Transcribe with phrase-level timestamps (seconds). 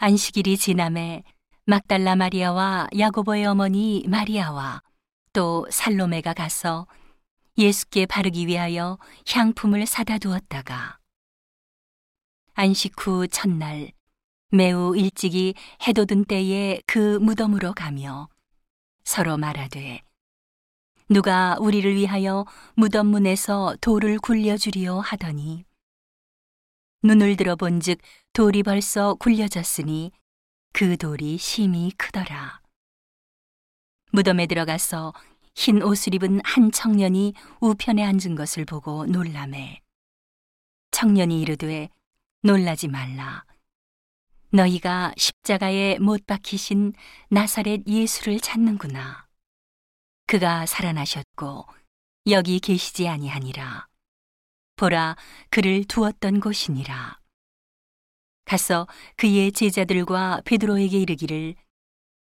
[0.00, 1.24] 안식일이 지남에
[1.64, 4.80] 막달라 마리아와 야고보의 어머니 마리아와
[5.32, 6.86] 또 살로메가 가서
[7.58, 8.96] 예수께 바르기 위하여
[9.28, 10.98] 향품을 사다 두었다가
[12.54, 13.90] 안식 후 첫날
[14.52, 15.54] 매우 일찍이
[15.88, 18.28] 해돋은 때에 그 무덤으로 가며
[19.02, 20.02] 서로 말하되
[21.08, 25.64] 누가 우리를 위하여 무덤 문에서 돌을 굴려주리요 하더니
[27.02, 28.00] 눈을 들어본즉
[28.32, 30.10] 돌이 벌써 굴려졌으니
[30.72, 32.60] 그 돌이 심히 크더라.
[34.12, 35.12] 무덤에 들어가서
[35.54, 39.80] 흰 옷을 입은 한 청년이 우편에 앉은 것을 보고 놀라매.
[40.90, 41.88] 청년이 이르되
[42.42, 43.44] 놀라지 말라.
[44.50, 46.94] 너희가 십자가에 못 박히신
[47.30, 49.28] 나사렛 예수를 찾는구나.
[50.26, 51.66] 그가 살아나셨고
[52.28, 53.87] 여기 계시지 아니하니라.
[54.78, 55.16] 보라
[55.50, 57.18] 그를 두었던 곳이니라.
[58.44, 61.56] 가서 그의 제자들과 베드로에게 이르기를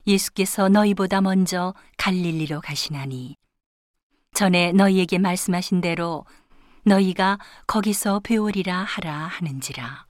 [0.07, 3.35] 예수께서 너희보다 먼저 갈릴리로 가시나니
[4.33, 6.25] 전에 너희에게 말씀하신 대로
[6.83, 10.05] 너희가 거기서 배우리라 하라 하는지라.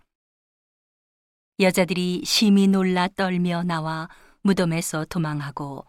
[1.62, 4.10] 여자들이 심히 놀라 떨며 나와
[4.42, 5.86] 무덤에서 도망하고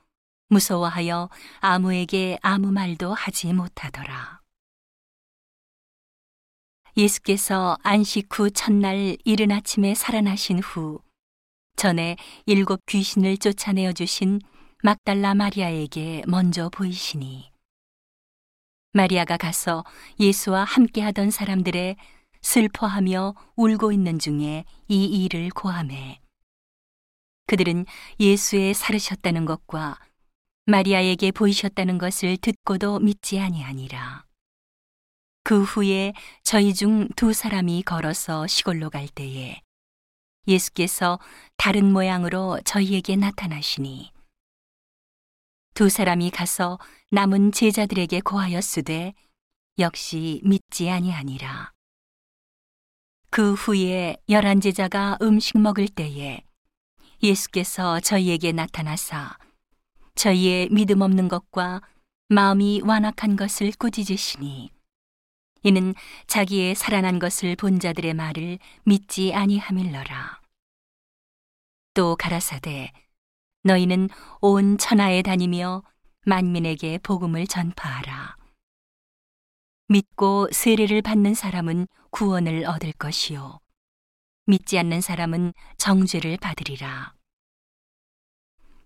[0.48, 4.35] 무서워하여 아무에게 아무 말도 하지 못하더라.
[6.96, 11.00] 예수께서 안식 후 첫날 이른 아침에 살아나신 후
[11.76, 14.40] 전에 일곱 귀신을 쫓아내어 주신
[14.82, 17.50] 막달라 마리아에게 먼저 보이시니
[18.92, 19.84] 마리아가 가서
[20.18, 21.96] 예수와 함께 하던 사람들의
[22.40, 26.20] 슬퍼하며 울고 있는 중에 이 일을 고함해
[27.46, 27.86] 그들은
[28.18, 29.98] 예수의 살으셨다는 것과
[30.66, 34.24] 마리아에게 보이셨다는 것을 듣고도 믿지 아니하니라.
[35.46, 39.60] 그 후에 저희 중 두 사람이 걸어서 시골로 갈 때에
[40.48, 41.20] 예수께서
[41.56, 44.10] 다른 모양으로 저희에게 나타나시니
[45.74, 46.80] 두 사람이 가서
[47.12, 49.14] 남은 제자들에게 고하였으되
[49.78, 51.70] 역시 믿지 아니하니라.
[53.30, 56.42] 그 후에 열한 제자가 음식 먹을 때에
[57.22, 59.38] 예수께서 저희에게 나타나사
[60.16, 61.82] 저희의 믿음 없는 것과
[62.30, 64.74] 마음이 완악한 것을 꾸짖으시니
[65.66, 65.96] 이는
[66.28, 70.40] 자기의 살아난 것을 본 자들의 말을 믿지 아니함일러라.
[71.92, 72.92] 또 가라사대
[73.64, 74.08] 너희는
[74.40, 75.82] 온 천하에 다니며
[76.24, 78.36] 만민에게 복음을 전파하라.
[79.88, 83.58] 믿고 세례를 받는 사람은 구원을 얻을 것이요.
[84.44, 87.12] 믿지 않는 사람은 정죄를 받으리라.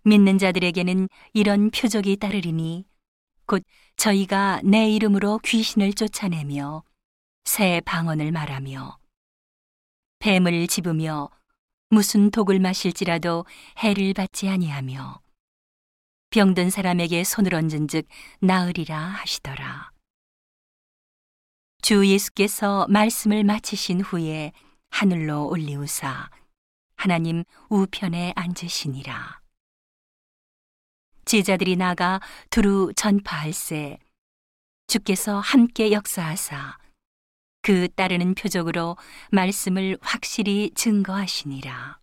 [0.05, 2.87] 믿는 자들에게는 이런 표적이 따르리니
[3.51, 3.65] 곧
[3.97, 6.85] 저희가 내 이름으로 귀신을 쫓아내며
[7.43, 8.97] 새 방언을 말하며
[10.21, 11.29] 뱀을 집으며
[11.89, 13.45] 무슨 독을 마실지라도
[13.79, 15.21] 해를 받지 아니하며
[16.31, 18.07] 병든 사람에게 손을 얹은즉
[18.39, 19.91] 나으리라 하시더라.
[21.83, 24.53] 주 예수께서 말씀을 마치신 후에
[24.91, 26.31] 하늘로 올리우사
[26.95, 29.40] 하나님 우편에 앉으시니라.
[31.31, 32.21] 제자들이 나가
[32.51, 33.99] 두루 전파할세
[34.89, 36.77] 주께서 함께 역사하사
[37.63, 38.97] 그 따르는 표적으로
[39.31, 42.00] 말씀을 확실히 증거하시니라.